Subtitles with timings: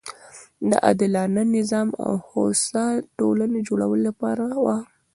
[0.69, 2.85] دا د عادلانه نظام او هوسا
[3.17, 4.77] ټولنې جوړولو لپاره وه.